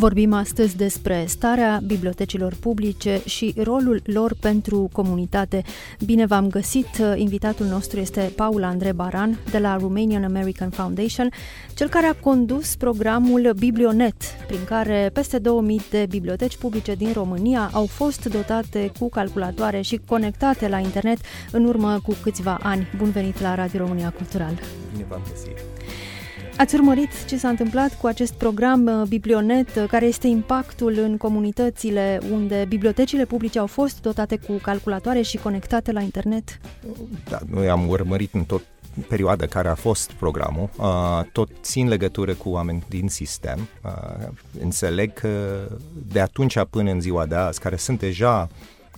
[0.00, 5.62] Vorbim astăzi despre starea bibliotecilor publice și rolul lor pentru comunitate.
[6.04, 6.86] Bine v-am găsit!
[7.14, 11.28] Invitatul nostru este Paul Andre Baran de la Romanian American Foundation,
[11.74, 14.14] cel care a condus programul Biblionet,
[14.46, 20.00] prin care peste 2000 de biblioteci publice din România au fost dotate cu calculatoare și
[20.06, 21.18] conectate la internet
[21.52, 22.86] în urmă cu câțiva ani.
[22.96, 24.58] Bun venit la Radio România Cultural!
[24.92, 25.69] Bine v-am găsit!
[26.60, 31.16] Ați urmărit ce s-a întâmplat cu acest program uh, Biblionet, uh, care este impactul în
[31.16, 36.60] comunitățile unde bibliotecile publice au fost dotate cu calculatoare și conectate la internet?
[37.28, 38.62] Da, noi am urmărit în tot
[39.08, 43.68] perioada care a fost programul, uh, tot țin legătură cu oameni din sistem.
[44.60, 45.60] Înțeleg că
[46.12, 48.48] de atunci până în ziua de azi, care sunt deja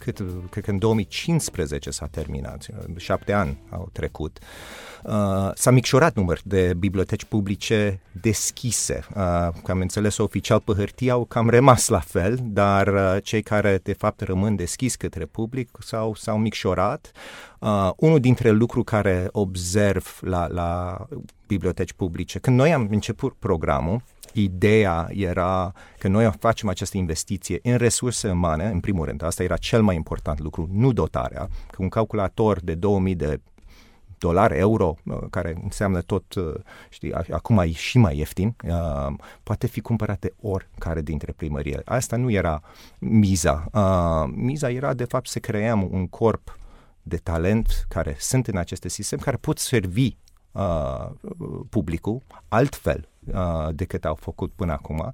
[0.02, 4.38] cât, cred că în 2015 s-a terminat, șapte ani au trecut.
[5.02, 9.04] Uh, s-a micșorat număr de biblioteci publice deschise.
[9.14, 13.80] Uh, am înțeles oficial pe hârtie au cam rămas la fel, dar uh, cei care
[13.82, 17.12] de fapt rămân deschis către public s-au, s-au micșorat.
[17.58, 20.98] Uh, unul dintre lucruri care observ la, la
[21.46, 27.76] biblioteci publice, când noi am început programul, ideea era că noi facem această investiție în
[27.76, 31.88] resurse umane, în primul rând, asta era cel mai important lucru, nu dotarea, că un
[31.88, 33.40] calculator de 2000 de
[34.18, 36.54] dolari, euro, uh, care înseamnă tot, uh,
[36.88, 41.82] știi, acum e și mai ieftin, uh, poate fi cumpărat de oricare dintre primărie.
[41.84, 42.62] Asta nu era
[42.98, 43.66] miza.
[44.34, 46.58] Miza era, de fapt, să creăm un corp
[47.02, 50.16] de talent care sunt în aceste sisteme, care pot servi
[50.52, 51.10] uh,
[51.68, 55.12] publicul altfel uh, decât au făcut până acum.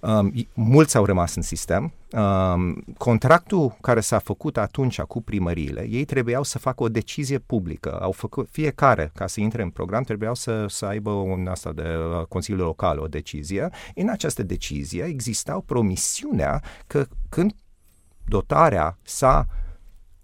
[0.00, 1.92] Um, mulți au rămas în sistem.
[2.12, 7.98] Um, contractul care s-a făcut atunci cu primăriile, ei trebuiau să facă o decizie publică.
[8.00, 11.82] Au făcut fiecare, ca să intre în program, trebuiau să, să aibă un asta de
[11.82, 13.70] uh, Consiliul Local, o decizie.
[13.94, 17.54] În această decizie existau promisiunea că când
[18.24, 19.46] dotarea s-a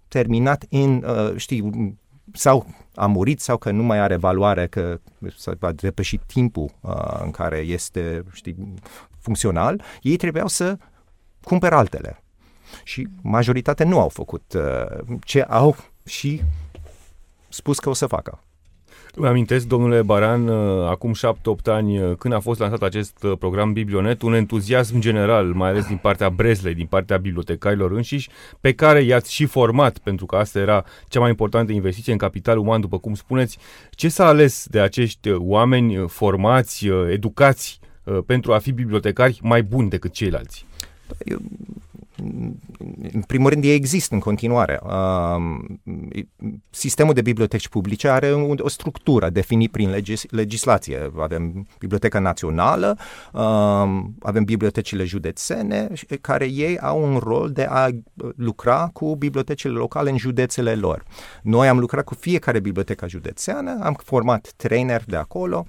[0.07, 1.97] terminat în, uh, știi,
[2.35, 4.99] sau a murit sau că nu mai are valoare, că
[5.37, 8.73] s-a depășit timpul uh, în care este știi,
[9.19, 10.77] funcțional, ei trebuiau să
[11.43, 12.23] cumpere altele.
[12.83, 15.75] Și majoritatea nu au făcut uh, ce au
[16.05, 16.41] și
[17.49, 18.39] spus că o să facă.
[19.17, 23.37] Îmi amintesc, domnule Baran, uh, acum 7-8 ani, uh, când a fost lansat acest uh,
[23.39, 28.29] program Biblionet, un entuziasm general, mai ales din partea Breslei, din partea bibliotecarilor înșiși,
[28.61, 32.57] pe care i-ați și format, pentru că asta era cea mai importantă investiție în capital
[32.57, 33.57] uman, după cum spuneți.
[33.89, 37.79] Ce s-a ales de acești oameni formați, educați
[38.25, 40.65] pentru a fi bibliotecari mai buni decât ceilalți?
[41.25, 41.37] Eu
[43.13, 44.79] în primul rând, ei există în continuare.
[46.69, 51.11] Sistemul de biblioteci publice are o structură definit prin legis- legislație.
[51.19, 52.97] Avem Biblioteca Națională,
[54.19, 55.87] avem bibliotecile județene,
[56.21, 57.89] care ei au un rol de a
[58.35, 61.03] lucra cu bibliotecile locale în județele lor.
[61.41, 65.65] Noi am lucrat cu fiecare bibliotecă județeană, am format trainer de acolo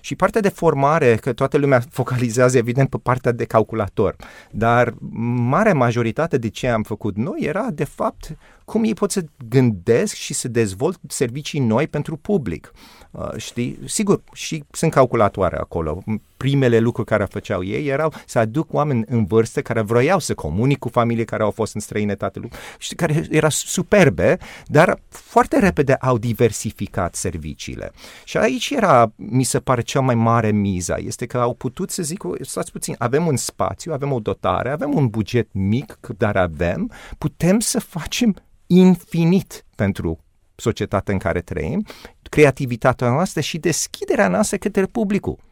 [0.00, 4.16] și partea de formare, că toată lumea focalizează evident pe partea de calculator,
[4.50, 4.94] dar
[5.34, 10.14] marea majoritate de ce am făcut noi era, de fapt, cum ei pot să gândesc
[10.14, 12.72] și să dezvolt servicii noi pentru public.
[13.10, 13.78] Uh, știi?
[13.84, 16.02] Sigur, și sunt calculatoare acolo.
[16.38, 20.78] Primele lucruri care făceau ei erau să aduc oameni în vârstă care vroiau să comunic
[20.78, 22.40] cu familii care au fost în străinătate,
[22.78, 27.90] și care era superbe, dar foarte repede au diversificat serviciile.
[28.24, 32.02] Și aici era, mi se pare, cea mai mare miza, este că au putut să
[32.02, 36.92] zic, stați puțin, avem un spațiu, avem o dotare, avem un buget mic, dar avem,
[37.18, 38.34] putem să facem
[38.66, 40.18] infinit pentru
[40.54, 41.86] societatea în care trăim,
[42.22, 45.46] creativitatea noastră și deschiderea noastră către publicul.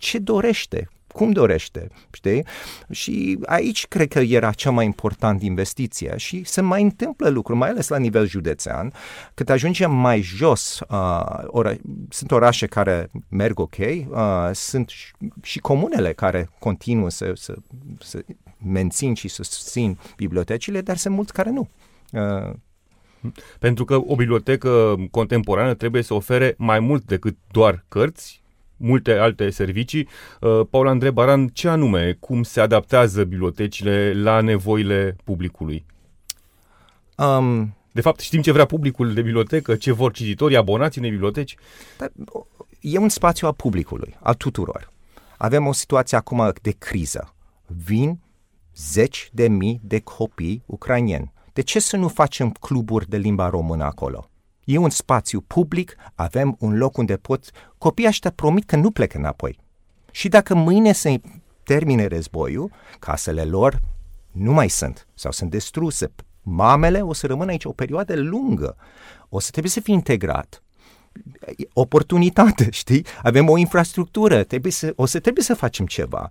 [0.00, 0.88] Ce dorește?
[1.12, 1.88] Cum dorește?
[2.12, 2.44] Știi?
[2.90, 7.68] Și aici cred că era cea mai importantă investiție și se mai întâmplă lucruri, mai
[7.68, 8.92] ales la nivel județean,
[9.34, 11.74] cât ajungem mai jos, uh, ora,
[12.08, 15.12] sunt orașe care merg ok, uh, sunt și,
[15.42, 17.54] și comunele care continuă să, să,
[18.00, 18.24] să
[18.66, 21.68] mențin și să susțin bibliotecile, dar sunt mulți care nu.
[22.12, 22.52] Uh,
[23.58, 28.39] pentru că o bibliotecă contemporană trebuie să ofere mai mult decât doar cărți,
[28.80, 30.08] multe alte servicii.
[30.40, 35.84] Uh, Paul Andrei Baran, ce anume, cum se adaptează bibliotecile la nevoile publicului?
[37.16, 41.56] Um, de fapt, știm ce vrea publicul de bibliotecă, ce vor cititorii, abonații în biblioteci?
[42.80, 44.92] E un spațiu al publicului, al tuturor.
[45.36, 47.34] Avem o situație acum de criză.
[47.66, 48.20] Vin
[48.76, 51.32] zeci de mii de copii ucrainieni.
[51.52, 54.29] De ce să nu facem cluburi de limba română acolo?
[54.64, 57.50] E un spațiu public, avem un loc unde pot...
[57.78, 59.58] Copiii ăștia promit că nu plecă înapoi.
[60.10, 61.20] Și dacă mâine se
[61.62, 63.80] termine războiul, casele lor
[64.30, 66.12] nu mai sunt sau sunt destruse.
[66.42, 68.76] Mamele o să rămână aici o perioadă lungă.
[69.28, 70.62] O să trebuie să fie integrat.
[71.72, 73.06] Oportunitate, știi?
[73.22, 76.28] Avem o infrastructură, trebuie să, o să trebuie să facem ceva.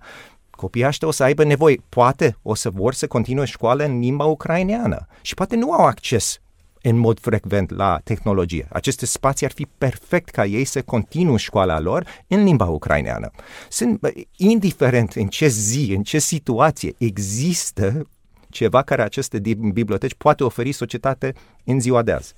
[0.49, 4.25] Copiii ăștia o să aibă nevoie, poate o să vor să continue școală în limba
[4.25, 6.39] ucraineană și poate nu au acces
[6.81, 8.67] în mod frecvent la tehnologie.
[8.71, 13.31] Aceste spații ar fi perfect ca ei să continue școala lor în limba ucraineană.
[13.69, 18.07] Sunt, indiferent în ce zi, în ce situație există
[18.49, 19.39] ceva care aceste
[19.73, 21.33] biblioteci poate oferi societate
[21.63, 22.33] în ziua de azi.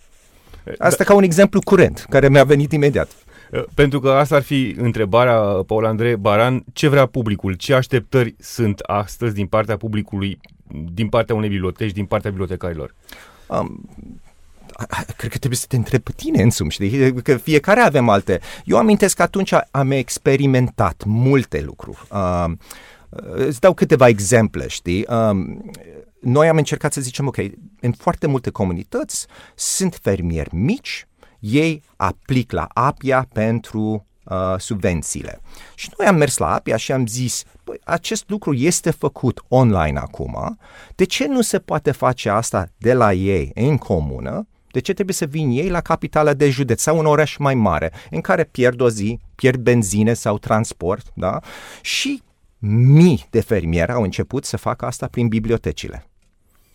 [0.77, 1.03] Asta da.
[1.03, 3.11] ca un exemplu curent, care mi-a venit imediat.
[3.73, 7.53] Pentru că asta ar fi întrebarea, Paul Andrei Baran, ce vrea publicul?
[7.53, 10.39] Ce așteptări sunt astăzi din partea publicului,
[10.93, 12.95] din partea unei biblioteci, din partea bibliotecarilor?
[13.47, 13.89] Um,
[15.17, 17.21] cred că trebuie să te întreb pe tine însumi, știi?
[17.21, 18.39] Că fiecare avem alte.
[18.65, 22.07] Eu amintesc că atunci am experimentat multe lucruri.
[22.11, 22.51] Uh,
[23.31, 25.05] îți dau câteva exemple, știi?
[25.09, 25.57] Uh,
[26.21, 27.37] noi am încercat să zicem, ok,
[27.79, 31.07] în foarte multe comunități sunt fermieri mici,
[31.39, 35.41] ei aplic la APIA pentru uh, subvențiile.
[35.75, 39.99] Și noi am mers la APIA și am zis, păi, acest lucru este făcut online
[39.99, 40.59] acum,
[40.95, 45.15] de ce nu se poate face asta de la ei în comună de ce trebuie
[45.15, 48.81] să vin ei la capitala de județ sau un oraș mai mare în care pierd
[48.81, 51.39] o zi, pierd benzine sau transport, da?
[51.81, 52.21] Și
[52.93, 56.05] mii de fermieri au început să facă asta prin bibliotecile.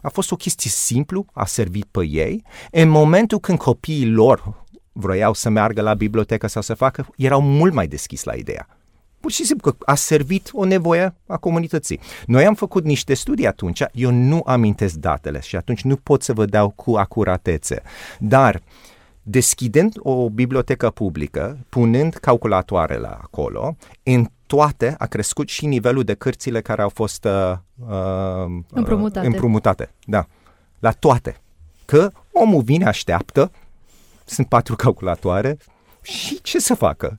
[0.00, 2.44] A fost o chestie simplu, a servit pe ei.
[2.70, 7.72] În momentul când copiii lor vroiau să meargă la bibliotecă sau să facă, erau mult
[7.72, 8.75] mai deschis la ideea
[9.26, 12.00] pur și simplu că a servit o nevoie a comunității.
[12.26, 16.32] Noi am făcut niște studii atunci, eu nu amintesc datele și atunci nu pot să
[16.32, 17.82] vă dau cu acuratețe,
[18.18, 18.62] dar
[19.22, 26.60] deschidând o bibliotecă publică, punând calculatoarele acolo, în toate a crescut și nivelul de cărțile
[26.60, 27.52] care au fost uh,
[27.88, 29.26] uh, împrumutate.
[29.26, 29.90] împrumutate.
[30.04, 30.26] Da,
[30.78, 31.40] la toate.
[31.84, 33.50] Că omul vine, așteaptă,
[34.24, 35.58] sunt patru calculatoare
[36.02, 37.18] și ce să facă?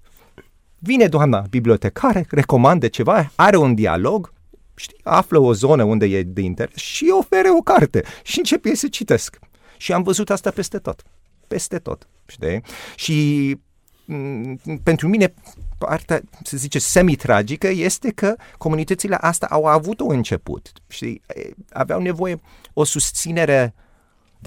[0.79, 4.33] Vine doamna bibliotecare, recomandă ceva, are un dialog,
[4.75, 8.87] știi, află o zonă unde e de interes și oferă o carte și începe să
[8.87, 9.39] citesc.
[9.77, 11.03] Și am văzut asta peste tot.
[11.47, 12.61] Peste tot, știi?
[12.95, 13.55] Și
[14.05, 15.33] m- pentru mine
[15.77, 21.21] partea, să zice, semi-tragică este că comunitățile astea au avut un început, știi?
[21.69, 22.39] Aveau nevoie
[22.73, 23.86] o susținere uh,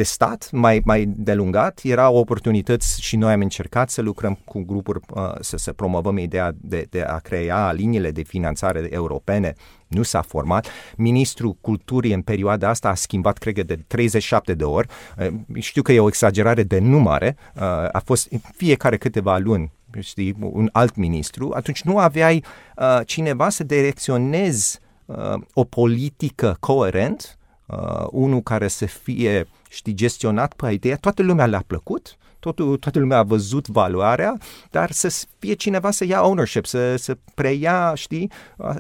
[0.00, 5.00] de stat mai, mai delungat, erau oportunități și noi am încercat să lucrăm cu grupuri,
[5.14, 9.54] uh, să, să promovăm ideea de, de a crea liniile de finanțare europene,
[9.86, 10.66] nu s-a format.
[10.96, 14.88] Ministrul Culturii în perioada asta a schimbat, cred că, de 37 de ori.
[15.18, 15.26] Uh,
[15.58, 17.62] știu că e o exagerare de numare, uh,
[17.92, 22.44] a fost fiecare câteva luni știi, un alt ministru, atunci nu aveai
[22.76, 30.52] uh, cineva să direcționezi uh, o politică coerent, uh, unul care să fie știi, gestionat
[30.52, 34.38] pe ideea, toată lumea le-a plăcut, totul, toată lumea a văzut valoarea,
[34.70, 38.30] dar să fie cineva să ia ownership, să, să preia, știi,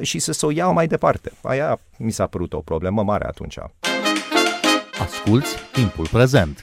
[0.00, 1.32] și să, să o iau mai departe.
[1.42, 3.58] Aia mi s-a părut o problemă mare atunci.
[5.00, 6.62] Asculți timpul prezent!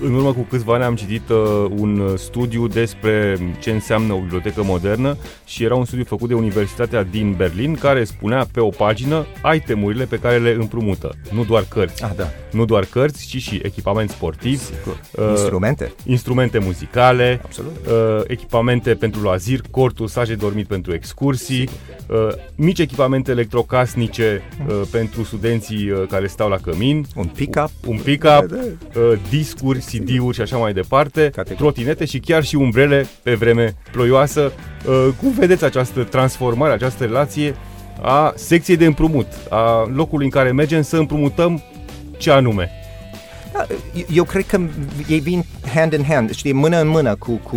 [0.00, 1.36] În urmă cu câțiva ani am citit uh,
[1.76, 7.02] un studiu despre ce înseamnă o bibliotecă modernă și era un studiu făcut de Universitatea
[7.02, 11.14] din Berlin care spunea pe o pagină itemurile pe care le împrumută.
[11.32, 12.04] Nu doar cărți.
[12.04, 12.28] Ah, da.
[12.52, 14.70] Nu doar cărți, ci și echipament sportiv.
[15.16, 15.92] Uh, instrumente.
[16.04, 17.40] Instrumente muzicale.
[17.44, 17.76] Absolut.
[17.86, 21.68] Uh, echipamente pentru loazir, cortul, saje dormit pentru excursii.
[22.06, 27.06] Uh, mici echipamente electrocasnice uh, pentru studenții uh, care stau la cămin.
[27.14, 27.70] Un pick-up.
[27.86, 28.50] Un pick-up.
[28.50, 31.56] Uh, discuri CD-uri și așa mai departe, Categoric.
[31.56, 34.52] trotinete și chiar și umbrele pe vreme ploioasă.
[34.86, 37.54] Uh, cum vedeți această transformare, această relație
[38.02, 41.62] a secției de împrumut, a locului în care mergem să împrumutăm
[42.16, 42.70] ce anume?
[43.52, 43.66] Da,
[44.12, 44.60] eu cred că
[45.08, 47.56] ei vin hand in hand, știi, mână în mână cu, cu,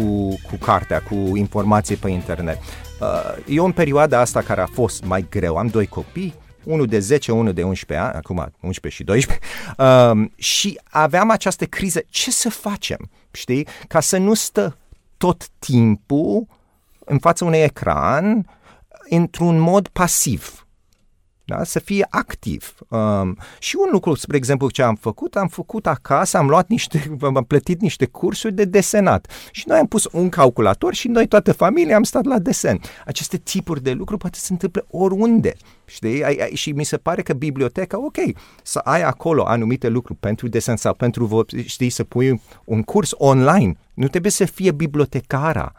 [0.50, 2.58] cu cartea, cu informație pe internet.
[3.02, 3.08] Uh,
[3.48, 7.32] eu în perioada asta care a fost mai greu, am doi copii, unul de 10,
[7.32, 9.46] unul de 11 ani, acum 11 și 12,
[9.78, 14.78] uh, și aveam această criză, ce să facem, știi, ca să nu stă
[15.18, 16.48] tot timpul
[17.06, 18.50] în fața unui ecran,
[19.10, 20.66] într-un mod pasiv
[21.46, 21.64] da?
[21.64, 22.76] să fie activ.
[22.88, 27.18] Um, și un lucru, spre exemplu, ce am făcut, am făcut acasă, am luat niște,
[27.22, 31.54] am plătit niște cursuri de desenat și noi am pus un calculator și noi, toată
[31.54, 32.80] familia, am stat la desen.
[33.06, 35.54] Aceste tipuri de lucruri poate se întâmple oriunde.
[35.86, 36.24] Știi?
[36.24, 38.18] Ai, ai, și mi se pare că biblioteca, ok,
[38.64, 43.78] să ai acolo anumite lucruri pentru desen sau pentru, știi, să pui un curs online.
[43.94, 45.74] Nu trebuie să fie bibliotecara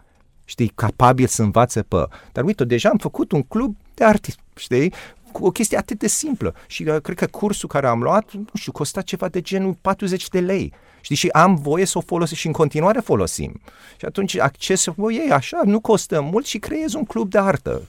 [0.44, 2.06] știi, capabil să învațe pe...
[2.32, 4.92] Dar uite, deja am făcut un club de artist, știi?
[5.40, 6.54] O chestie atât de simplă.
[6.66, 10.28] Și uh, cred că cursul care am luat, nu știu, costa ceva de genul 40
[10.28, 10.72] de lei.
[11.02, 13.60] Știi, și am voie să o folosesc și în continuare folosim.
[13.96, 17.82] Și atunci accesul ei așa, nu costă mult și creezi un club de artă.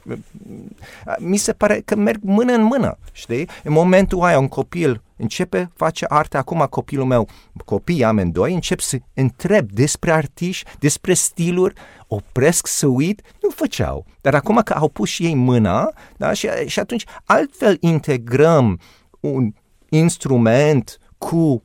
[1.19, 3.49] Mi se pare că merg mână în mână, știi?
[3.63, 7.27] În momentul aia un copil începe, face arte, acum copilul meu,
[7.65, 11.73] copiii amândoi, încep să întreb despre artiști, despre stiluri,
[12.07, 14.05] opresc să uit, nu făceau.
[14.21, 18.79] Dar acum că au pus și ei mâna, da, și, și atunci altfel integrăm
[19.19, 19.53] un
[19.89, 21.63] instrument cu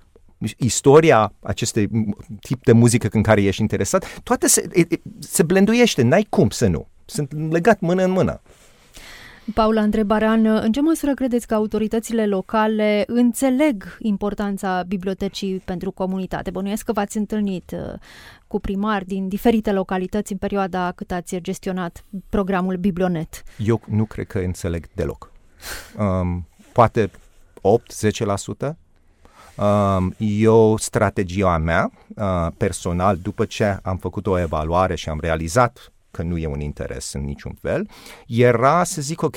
[0.57, 1.89] istoria acestui
[2.41, 4.69] tip de muzică în care ești interesat, toate se,
[5.19, 6.87] se blenduiește, n-ai cum să nu.
[7.05, 8.41] Sunt legat mână în mână.
[9.55, 16.51] Paula Andrebaran, în ce măsură credeți că autoritățile locale înțeleg importanța bibliotecii pentru comunitate?
[16.51, 17.99] Bănuiesc că v-ați întâlnit uh,
[18.47, 23.43] cu primari din diferite localități în perioada cât ați gestionat programul Biblionet.
[23.59, 25.33] Eu nu cred că înțeleg deloc.
[25.99, 27.11] Um, poate
[28.65, 28.77] 8-10%.
[29.59, 35.93] Um, eu, strategia mea uh, personal, după ce am făcut o evaluare și am realizat
[36.11, 37.89] că nu e un interes în niciun fel,
[38.27, 39.37] era să zic, ok,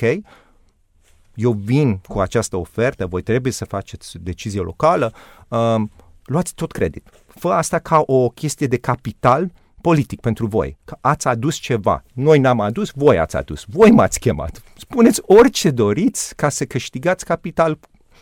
[1.35, 5.13] eu vin cu această ofertă, voi trebuie să faceți decizie locală,
[5.47, 5.91] um,
[6.23, 7.09] luați tot credit.
[7.27, 9.51] Fă asta ca o chestie de capital
[9.81, 12.03] politic pentru voi, că ați adus ceva.
[12.13, 14.61] Noi n-am adus, voi ați adus, voi m-ați chemat.
[14.77, 17.79] Spuneți orice doriți ca să câștigați capital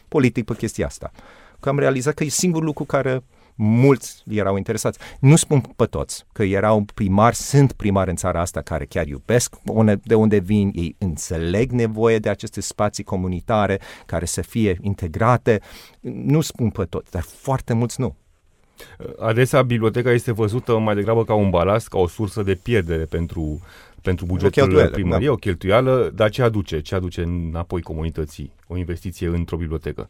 [0.07, 1.11] politic pe chestia asta.
[1.59, 3.23] Că am realizat că e singurul lucru care
[3.61, 4.99] mulți erau interesați.
[5.19, 9.55] Nu spun pe toți, că erau primari, sunt primari în țara asta care chiar iubesc
[10.03, 15.61] de unde vin, ei înțeleg nevoie de aceste spații comunitare care să fie integrate.
[15.99, 18.15] Nu spun pe toți, dar foarte mulți nu.
[19.19, 23.59] Adesea biblioteca este văzută mai degrabă ca un balast, ca o sursă de pierdere pentru,
[24.01, 25.33] pentru bugetul primăriei, da.
[25.33, 26.81] o cheltuială, dar ce aduce?
[26.81, 30.09] Ce aduce înapoi comunității o investiție într-o bibliotecă?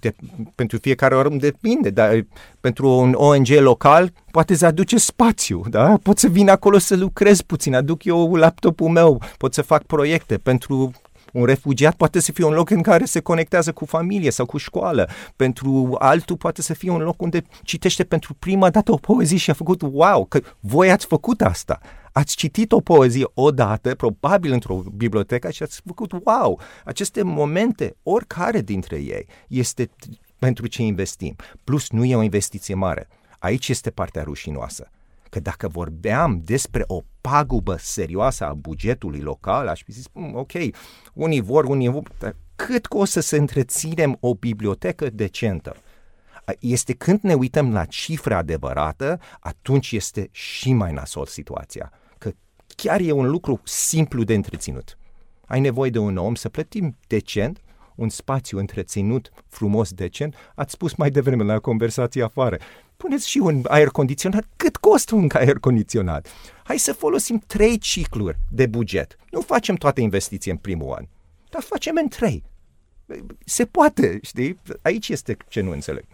[0.00, 0.14] De,
[0.54, 2.26] pentru fiecare oră depinde, dar
[2.60, 5.98] pentru un ONG local poate îți aduce spațiu, da?
[6.02, 10.38] Pot să vin acolo să lucrez puțin, aduc eu laptopul meu, pot să fac proiecte
[10.38, 10.92] pentru
[11.32, 14.56] un refugiat poate să fie un loc în care se conectează cu familie sau cu
[14.56, 15.08] școală.
[15.36, 19.50] Pentru altul poate să fie un loc unde citește pentru prima dată o poezie și
[19.50, 21.80] a făcut wow, că voi ați făcut asta
[22.16, 28.60] ați citit o poezie odată, probabil într-o bibliotecă și ați făcut, wow, aceste momente, oricare
[28.60, 29.90] dintre ei, este
[30.38, 31.36] pentru ce investim.
[31.64, 33.08] Plus, nu e o investiție mare.
[33.38, 34.90] Aici este partea rușinoasă.
[35.30, 40.52] Că dacă vorbeam despre o pagubă serioasă a bugetului local, aș fi zis, mm, ok,
[41.12, 45.76] unii vor, unii vor, dar cât o să se întreținem o bibliotecă decentă?
[46.58, 51.92] Este când ne uităm la cifra adevărată, atunci este și mai nasol situația
[52.76, 54.98] chiar e un lucru simplu de întreținut.
[55.46, 57.60] Ai nevoie de un om să plătim decent,
[57.94, 60.34] un spațiu întreținut, frumos, decent.
[60.54, 62.58] Ați spus mai devreme la conversație afară.
[62.96, 64.44] Puneți și un aer condiționat.
[64.56, 66.28] Cât costă un aer condiționat?
[66.64, 69.16] Hai să folosim trei cicluri de buget.
[69.30, 71.06] Nu facem toate investiții în primul an,
[71.50, 72.44] dar facem în trei.
[73.44, 74.60] Se poate, știi?
[74.82, 76.04] Aici este ce nu înțeleg.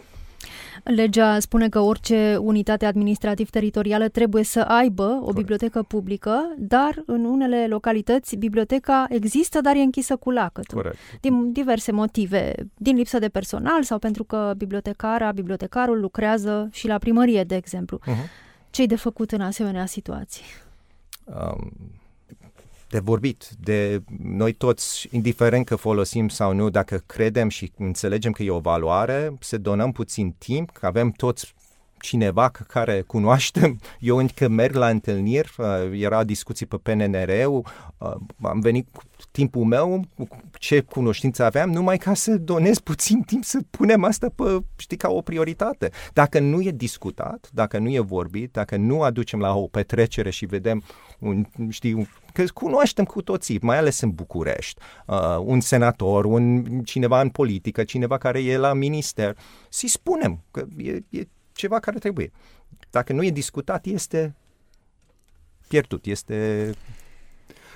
[0.85, 5.37] Legea spune că orice unitate administrativ-teritorială trebuie să aibă o Corect.
[5.37, 10.77] bibliotecă publică, dar în unele localități biblioteca există, dar e închisă cu lacătul.
[10.77, 10.97] Corect.
[11.21, 16.99] Din diverse motive, din lipsă de personal sau pentru că bibliotecara, bibliotecarul lucrează și la
[16.99, 17.99] primărie, de exemplu.
[17.99, 18.49] Uh-huh.
[18.71, 20.45] Ce-i de făcut în asemenea situații?
[21.25, 21.73] Um,
[22.91, 28.43] de vorbit, de noi toți, indiferent că folosim sau nu, dacă credem și înțelegem că
[28.43, 31.55] e o valoare, să donăm puțin timp, că avem toți
[32.01, 33.79] cineva care cunoaștem.
[33.99, 37.67] Eu încă merg la întâlniri, uh, era discuții pe PNR-ul,
[37.99, 40.05] uh, am venit cu timpul meu,
[40.59, 45.09] ce cunoștință aveam, numai ca să donez puțin timp să punem asta pe, știi, ca
[45.09, 45.91] o prioritate.
[46.13, 50.47] Dacă nu e discutat, dacă nu e vorbit, dacă nu aducem la o petrecere și
[50.47, 50.83] vedem
[51.19, 57.21] un, știi, că cunoaștem cu toții, mai ales în București, uh, un senator, un cineva
[57.21, 59.37] în politică, cineva care e la minister,
[59.69, 61.29] să-i spunem că e, e
[61.61, 62.31] ceva care trebuie.
[62.91, 64.35] Dacă nu e discutat, este
[65.69, 66.71] pierdut, este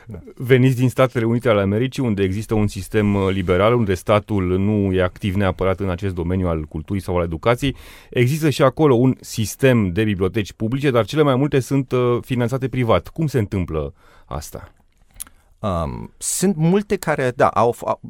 [0.06, 0.18] Da.
[0.36, 4.92] Veniți din Statele Unite ale Americii, unde există un sistem uh, liberal, unde statul nu
[4.92, 7.76] e activ neapărat în acest domeniu al culturii sau al educației.
[8.10, 12.68] Există și acolo un sistem de biblioteci publice, dar cele mai multe sunt uh, finanțate
[12.68, 13.08] privat.
[13.08, 14.72] Cum se întâmplă asta?
[15.58, 18.00] Um, sunt multe care, da, au, au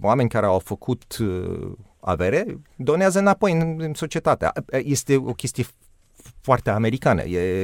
[0.00, 4.52] oameni care au făcut uh, avere, donează înapoi în, în societate.
[4.70, 5.64] Este o chestie
[6.40, 7.22] foarte americană.
[7.22, 7.62] E,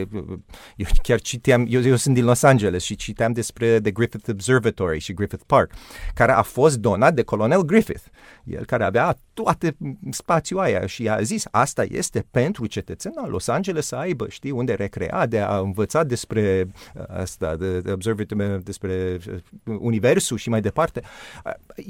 [0.77, 4.99] eu chiar citeam, eu, eu sunt din Los Angeles și citeam despre The Griffith Observatory
[4.99, 5.71] și Griffith Park,
[6.15, 8.05] care a fost donat de colonel Griffith,
[8.45, 9.77] el care avea toate
[10.11, 14.75] spațiul aia și a zis asta este pentru cetățenul Los Angeles să aibă, știi, unde
[14.75, 19.19] recrea, de a învăța despre uh, asta, de, de observatory, despre
[19.65, 21.03] uh, universul și mai departe.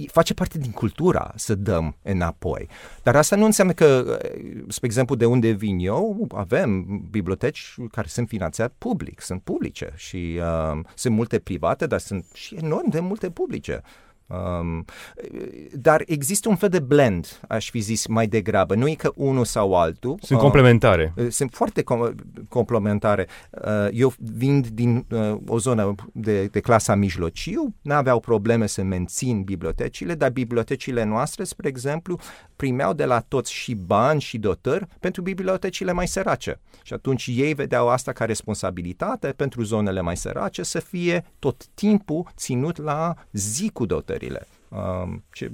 [0.07, 2.69] Face parte din cultura să dăm înapoi.
[3.03, 6.76] Dar asta nu înseamnă că, uh, spre exemplu, de unde vin eu, avem
[7.11, 12.55] biblioteci care sunt finanțate public, sunt publice și uh, sunt multe private, dar sunt și
[12.55, 13.83] enorm de multe publice.
[14.27, 14.85] Um,
[15.73, 18.75] dar există un fel de blend, aș fi zis mai degrabă.
[18.75, 20.19] Nu e că unul sau altul.
[20.21, 21.13] Sunt uh, complementare.
[21.17, 22.15] Uh, sunt foarte com-
[22.49, 23.27] complementare.
[23.51, 28.83] Uh, eu vin din uh, o zonă de, de clasa mijlociu, nu aveau probleme să
[28.83, 32.19] mențin bibliotecile, dar bibliotecile noastre, spre exemplu,
[32.57, 36.61] primeau de la toți și bani și dotări pentru bibliotecile mai sărace.
[36.83, 42.31] Și atunci ei vedeau asta ca responsabilitate pentru zonele mai sărace să fie tot timpul
[42.37, 44.47] ținut la zi cu dotările.
[44.69, 45.51] Um, ce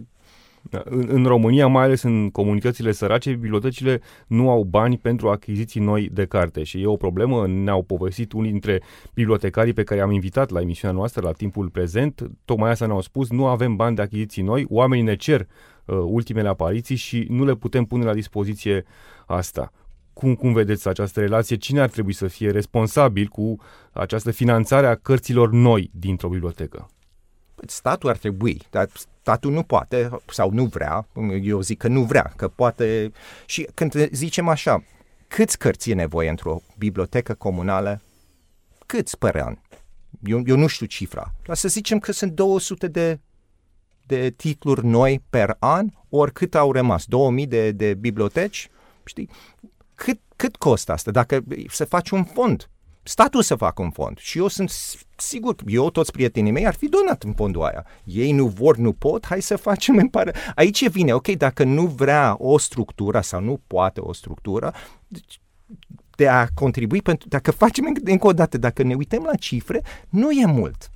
[0.70, 5.80] da, în, în România, mai ales în comunitățile sărace, bibliotecile nu au bani pentru achiziții
[5.80, 7.46] noi de carte și e o problemă.
[7.46, 8.82] Ne-au povestit unii dintre
[9.14, 12.30] bibliotecarii pe care am invitat la emisiunea noastră la timpul prezent.
[12.44, 16.48] Tocmai asta ne-au spus, nu avem bani de achiziții noi, oamenii ne cer uh, ultimele
[16.48, 18.84] apariții și nu le putem pune la dispoziție
[19.26, 19.72] asta.
[20.12, 21.56] Cum, cum vedeți această relație?
[21.56, 23.56] Cine ar trebui să fie responsabil cu
[23.92, 26.88] această finanțare a cărților noi dintr-o bibliotecă?
[27.66, 28.88] Statul ar trebui, dar
[29.20, 31.08] statul nu poate sau nu vrea,
[31.42, 33.12] eu zic că nu vrea, că poate...
[33.46, 34.84] Și când zicem așa,
[35.28, 38.00] câți cărți e nevoie într-o bibliotecă comunală?
[38.86, 39.56] Câți pe an?
[40.24, 43.20] Eu, eu nu știu cifra, dar să zicem că sunt 200 de
[44.06, 48.70] de titluri noi per an, ori cât au rămas, 2000 de, de biblioteci,
[49.04, 49.28] știi?
[49.94, 51.10] Cât, cât costă asta?
[51.10, 52.70] Dacă se face un fond,
[53.02, 54.72] statul să facă un fond și eu sunt
[55.16, 57.86] sigur, eu, toți prietenii mei ar fi donat în fondul aia.
[58.04, 60.34] Ei nu vor, nu pot, hai să facem în pare.
[60.54, 64.74] Aici vine, ok, dacă nu vrea o structură sau nu poate o structură,
[65.08, 65.40] deci
[66.16, 70.30] de a contribui pentru, dacă facem încă o dată, dacă ne uităm la cifre, nu
[70.30, 70.90] e mult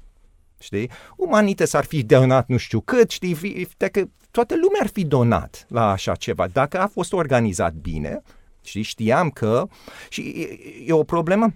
[0.59, 0.91] știi?
[1.17, 3.69] Umanites ar fi donat nu știu cât, știi?
[3.77, 8.23] Dacă toată lumea ar fi donat la așa ceva, dacă a fost organizat bine,
[8.63, 8.83] știi?
[8.83, 9.69] Știam că...
[10.09, 11.55] Și e, e o problemă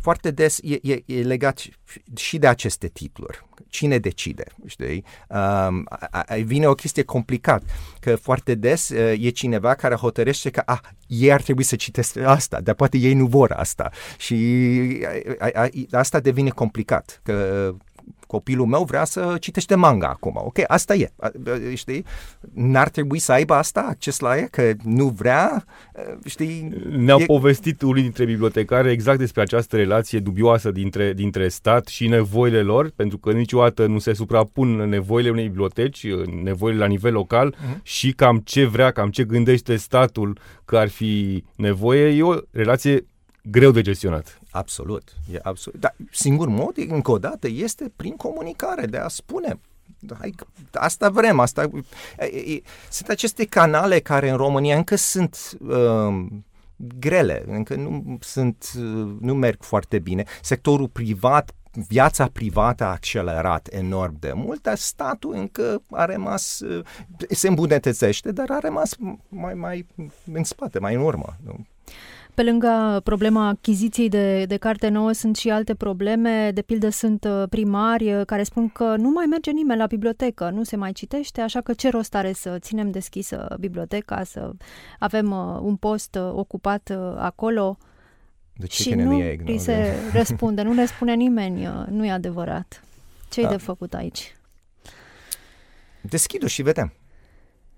[0.00, 1.62] foarte des e, e, e legat
[2.16, 3.46] și de aceste titluri.
[3.68, 5.04] Cine decide, știi?
[5.28, 7.62] Um, a, a, vine o chestie complicat,
[8.00, 12.16] că foarte des uh, e cineva care hotărăște că ah, ei ar trebui să citesc
[12.16, 13.90] asta, dar poate ei nu vor asta.
[14.18, 14.34] Și
[15.38, 17.74] a, a, a, asta devine complicat, că
[18.26, 20.40] copilul meu vrea să citește manga acum.
[20.44, 21.10] Ok, asta e.
[21.74, 22.04] Știi?
[22.54, 25.64] N-ar trebui să aibă asta, acces la ea, că nu vrea,
[26.24, 26.72] știi?
[26.96, 27.24] Ne-au e...
[27.24, 32.90] povestit unii dintre bibliotecari exact despre această relație dubioasă dintre, dintre stat și nevoile lor,
[32.96, 36.06] pentru că niciodată nu se suprapun nevoile unei biblioteci,
[36.42, 37.82] nevoile la nivel local uh-huh.
[37.82, 42.16] și cam ce vrea, cam ce gândește statul că ar fi nevoie.
[42.16, 43.06] E o relație
[43.50, 44.40] greu de gestionat.
[44.50, 45.80] Absolut, e absolut.
[45.80, 49.58] Dar singur mod, încă o dată, este prin comunicare, de a spune
[50.18, 50.34] hai,
[50.72, 51.70] asta vrem, asta...
[52.90, 56.26] Sunt aceste canale care în România încă sunt uh,
[56.76, 60.24] grele, încă nu, sunt, uh, nu merg foarte bine.
[60.42, 61.52] Sectorul privat
[61.88, 66.84] viața privată a accelerat enorm de mult, dar statul încă a rămas, uh,
[67.30, 68.96] se îmbunătățește, dar a rămas
[69.28, 69.86] mai, mai
[70.32, 71.36] în spate, mai în urmă.
[71.44, 71.66] Nu?
[72.38, 77.24] Pe lângă problema achiziției de, de carte nouă sunt și alte probleme, de pildă sunt
[77.24, 80.92] uh, primari uh, care spun că nu mai merge nimeni la bibliotecă, nu se mai
[80.92, 84.50] citește, așa că ce rost are să ținem deschisă biblioteca, să
[84.98, 87.78] avem uh, un post ocupat acolo.
[88.56, 92.84] De ce și nu îi se răspunde, nu le spune nimeni, nu e adevărat.
[93.30, 93.50] Ce-i da.
[93.50, 94.36] de făcut aici?
[96.00, 96.92] Deschid-o și vedem.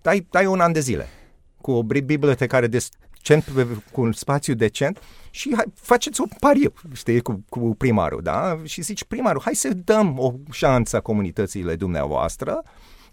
[0.02, 1.06] Dai, dai un an de zile
[1.60, 2.78] cu o bibliotecare de
[3.22, 3.44] decent,
[3.92, 8.58] cu un spațiu decent și hai, faceți o pariu, știi, cu, cu primarul, da?
[8.64, 12.62] Și zici, primarul, hai să dăm o șansă comunitățile dumneavoastră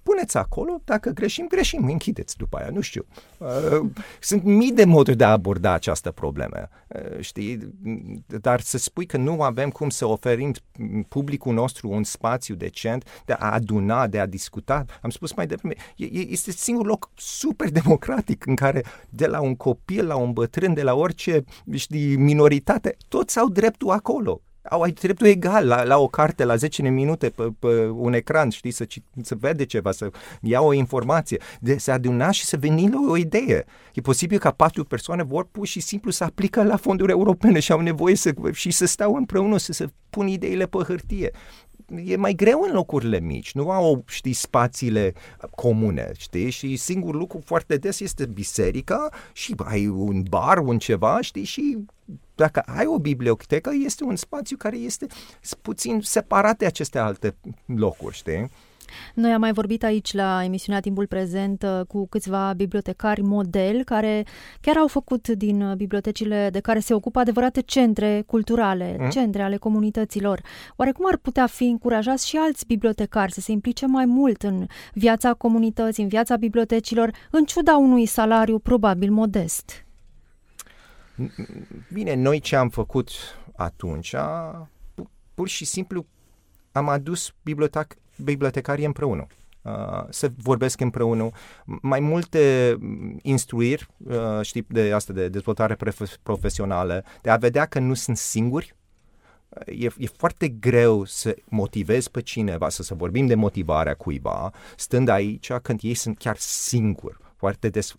[0.08, 3.06] puneți acolo, dacă greșim, greșim, închideți după aia, nu știu.
[3.38, 3.90] Uh,
[4.20, 7.74] sunt mii de moduri de a aborda această problemă, uh, știi,
[8.26, 10.54] dar să spui că nu avem cum să oferim
[11.08, 15.76] publicul nostru un spațiu decent de a aduna, de a discuta, am spus mai devreme,
[16.30, 20.84] este singurul loc super democratic în care de la un copil la un bătrân, de
[20.84, 21.44] la orice,
[21.74, 26.56] știi, minoritate, toți au dreptul acolo au ai dreptul egal la, la o carte, la
[26.56, 28.88] 10 minute pe, pe un ecran, știi, să,
[29.22, 30.10] să vede ceva, să
[30.42, 33.66] ia o informație, de să aduna și să veni la o idee.
[33.94, 37.72] E posibil ca patru persoane vor pur și simplu să aplică la fonduri europene și
[37.72, 41.32] au nevoie să, și să stau împreună, să se pun ideile pe hârtie
[42.06, 45.14] e mai greu în locurile mici, nu au, știi, spațiile
[45.56, 51.22] comune, știi, și singurul lucru foarte des este biserica și ai un bar, un ceva,
[51.22, 51.78] știi, și
[52.36, 55.06] dacă ai o bibliotecă, este un spațiu care este
[55.62, 58.50] puțin separat de aceste alte locuri, știi?
[59.14, 64.26] Noi am mai vorbit aici la emisiunea Timpul Prezent uh, cu câțiva bibliotecari model care
[64.62, 69.10] chiar au făcut din uh, bibliotecile de care se ocupă adevărate centre culturale, mm?
[69.10, 70.42] centre ale comunităților.
[70.76, 74.68] Oare cum ar putea fi încurajați și alți bibliotecari să se implice mai mult în
[74.94, 79.86] viața comunității, în viața bibliotecilor, în ciuda unui salariu probabil modest?
[81.94, 83.10] Bine, noi ce am făcut
[83.56, 84.16] atunci,
[85.34, 86.06] pur și simplu
[86.72, 87.88] am adus biblioteca
[88.24, 89.28] bibliotecarii împreună.
[89.62, 91.30] Uh, să vorbesc împreună,
[91.66, 92.76] mai multe
[93.22, 95.78] instruiri, uh, știi, de asta, de dezvoltare
[96.24, 98.76] profesională, de a vedea că nu sunt singuri,
[99.50, 104.52] uh, e, e foarte greu să motivezi pe cineva, să, să vorbim de motivarea cuiva,
[104.76, 107.96] stând aici când ei sunt chiar singuri, foarte des,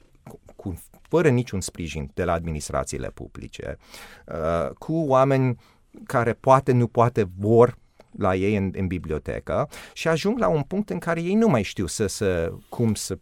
[0.57, 3.79] cu, fără niciun sprijin de la administrațiile publice,
[4.27, 5.59] uh, cu oameni
[6.05, 7.79] care poate, nu poate, vor
[8.19, 11.63] la ei în, în bibliotecă și ajung la un punct în care ei nu mai
[11.63, 13.19] știu să, să cum să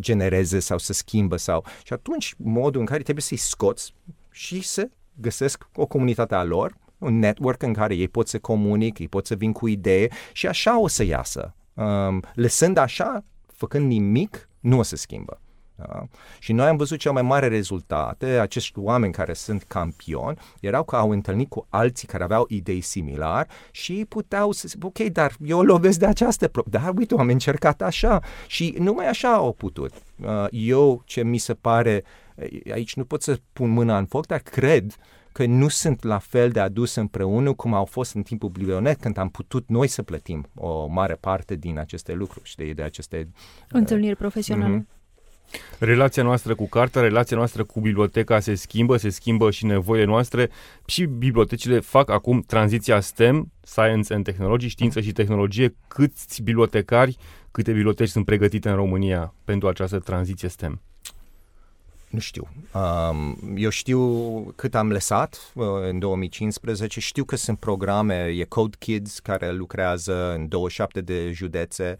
[0.00, 1.64] genereze sau să schimbă sau...
[1.84, 3.94] Și atunci modul în care trebuie să-i scoți
[4.30, 4.88] și să
[5.20, 9.26] găsesc o comunitate a lor, un network în care ei pot să comunic, ei pot
[9.26, 11.54] să vin cu idee și așa o să iasă.
[11.74, 15.40] Um, lăsând așa, făcând nimic, nu o să schimbă.
[15.76, 16.06] Da?
[16.38, 20.96] Și noi am văzut cel mai mare rezultate, acești oameni care sunt campioni, erau că
[20.96, 25.36] au întâlnit cu alții care aveau idei similari și ei puteau să zic, ok, dar
[25.44, 29.92] eu lovesc de această problemă, dar uite, am încercat așa și numai așa au putut.
[30.24, 32.04] Uh, eu, ce mi se pare,
[32.72, 34.96] aici nu pot să pun mâna în foc, dar cred
[35.32, 39.16] că nu sunt la fel de adus împreună cum au fost în timpul biblionet, când
[39.18, 43.28] am putut noi să plătim o mare parte din aceste lucruri, știi, de aceste...
[43.68, 44.78] Întâlniri profesionale.
[44.78, 44.93] Uh-huh.
[45.78, 50.50] Relația noastră cu cartea, relația noastră cu biblioteca se schimbă, se schimbă și nevoile noastre
[50.86, 55.74] și bibliotecile fac acum tranziția STEM, Science and Technology, știință și tehnologie.
[55.88, 57.16] Câți bibliotecari,
[57.50, 60.80] câte biblioteci sunt pregătite în România pentru această tranziție STEM?
[62.14, 62.48] Nu știu.
[62.74, 64.00] Um, eu știu
[64.56, 67.00] cât am lăsat uh, în 2015.
[67.00, 71.98] Știu că sunt programe, e Code Kids care lucrează în 27 de județe.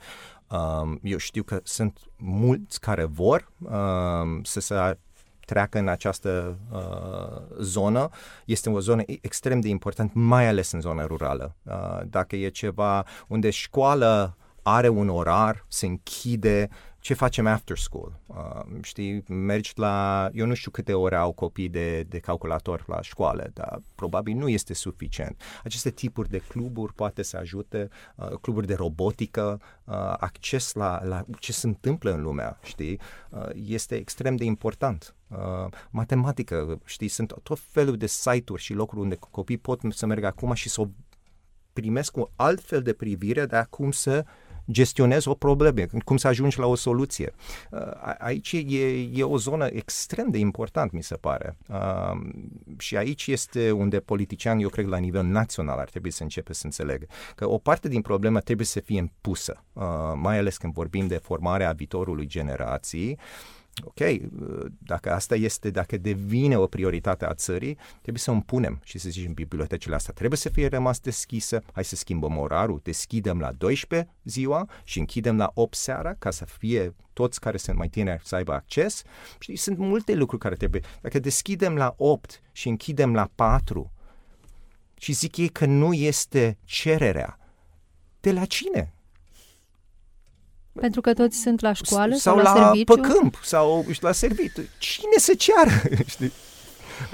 [0.50, 4.98] Um, eu știu că sunt mulți care vor um, să se
[5.44, 8.08] treacă în această uh, zonă.
[8.44, 11.56] Este o zonă extrem de importantă, mai ales în zona rurală.
[11.62, 16.68] Uh, dacă e ceva unde școală are un orar, se închide,
[17.04, 18.20] ce facem after school?
[18.26, 23.02] Uh, știi, mergi la, eu nu știu câte ore au copii de, de calculator la
[23.02, 25.42] școală, dar probabil nu este suficient.
[25.64, 31.24] Aceste tipuri de cluburi poate să ajute, uh, cluburi de robotică, uh, acces la, la
[31.38, 35.14] ce se întâmplă în lumea, știi, uh, este extrem de important.
[35.28, 40.26] Uh, matematică, știi, sunt tot felul de site-uri și locuri unde copii pot să meargă
[40.26, 40.88] acum și să o
[41.72, 44.24] primesc un alt fel de privire de acum să
[44.70, 47.34] gestionezi o problemă, cum să ajungi la o soluție.
[47.70, 47.80] Uh,
[48.18, 51.56] aici e, e o zonă extrem de important, mi se pare.
[51.68, 52.20] Uh,
[52.78, 56.62] și aici este unde politician, eu cred, la nivel național ar trebui să începe să
[56.64, 61.06] înțelegă că o parte din problemă trebuie să fie impusă, uh, mai ales când vorbim
[61.06, 63.18] de formarea viitorului generații,
[63.82, 63.98] ok,
[64.78, 69.08] dacă asta este, dacă devine o prioritate a țării, trebuie să o punem și să
[69.08, 74.10] zicem bibliotecile astea trebuie să fie rămas deschise, hai să schimbăm orarul, deschidem la 12
[74.24, 78.34] ziua și închidem la 8 seara ca să fie toți care sunt mai tineri să
[78.34, 79.02] aibă acces.
[79.38, 80.80] Și sunt multe lucruri care trebuie.
[81.00, 83.92] Dacă deschidem la 8 și închidem la 4
[84.98, 87.38] și zic ei că nu este cererea,
[88.20, 88.93] de la cine?
[90.80, 92.94] Pentru că toți sunt la școală sau, sau la, la serviciu?
[92.94, 94.62] pe câmp sau la serviciu.
[94.78, 95.70] Cine se ceară?
[96.06, 96.32] Știi?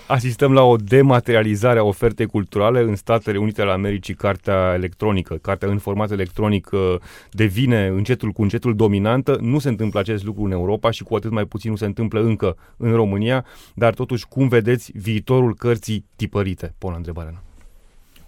[0.06, 4.14] asistăm la o dematerializare a ofertei culturale în Statele Unite ale Americii.
[4.14, 6.94] Cartea electronică, cartea în format electronic uh,
[7.30, 9.38] devine încetul cu încetul dominantă.
[9.40, 12.20] Nu se întâmplă acest lucru în Europa și cu atât mai puțin nu se întâmplă
[12.20, 13.44] încă în România,
[13.74, 16.74] dar totuși cum vedeți viitorul cărții tipărite?
[16.78, 17.42] Pun întrebarea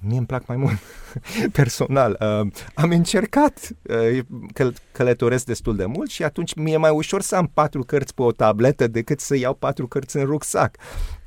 [0.05, 0.79] mie îmi plac mai mult
[1.53, 2.19] personal.
[2.21, 4.19] Uh, am încercat, uh,
[4.53, 8.23] că călătoresc destul de mult și atunci mi-e mai ușor să am patru cărți pe
[8.23, 10.77] o tabletă decât să iau patru cărți în rucsac.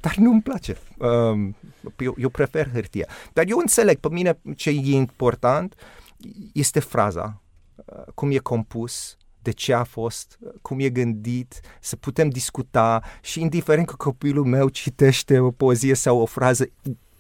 [0.02, 0.78] Dar nu-mi place.
[0.98, 1.50] Uh,
[1.98, 3.08] eu, eu prefer hârtia.
[3.34, 5.76] Dar eu înțeleg, pe mine ce e important
[6.54, 7.42] este fraza,
[7.76, 13.42] uh, cum e compus, de ce a fost, cum e gândit, să putem discuta și
[13.42, 16.70] indiferent că copilul meu citește o poezie sau o frază,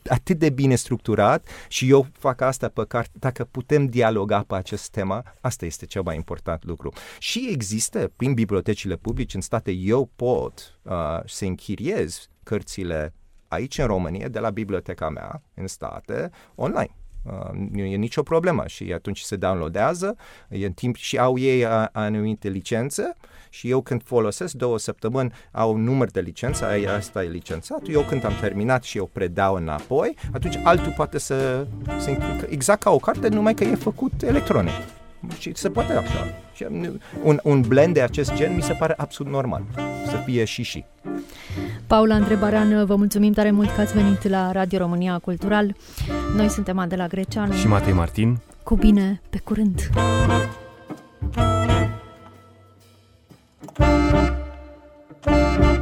[0.10, 4.90] atât de bine structurat și eu fac asta pe carte, dacă putem dialoga pe acest
[4.90, 6.92] tema, asta este cel mai important lucru.
[7.20, 13.14] Și există, prin bibliotecile publice în state, eu pot uh, să închiriez cărțile
[13.48, 16.96] aici în România, de la biblioteca mea, în state, online.
[17.24, 20.16] Uh, nu e nicio problemă și atunci se downloadează
[20.50, 23.16] e în timp și au ei anumite licențe
[23.56, 26.66] și eu când folosesc două săptămâni au un număr de licență,
[26.98, 31.68] asta e licențat, eu când am terminat și eu predau înapoi, atunci altul poate să,
[31.98, 32.18] să
[32.50, 34.74] exact ca o carte, numai că e făcut electronic.
[35.40, 36.28] Și se poate așa.
[36.54, 36.66] Și
[37.24, 39.64] un, un blend de acest gen mi se pare absolut normal.
[40.06, 40.86] Să fie și și.
[41.88, 45.76] Paula Andrebaran, vă mulțumim tare mult că ați venit la Radio România Cultural.
[46.36, 48.38] Noi suntem Adela Greceanu și Matei Martin.
[48.64, 49.90] Cu bine, pe curând!
[53.68, 55.75] Thank you.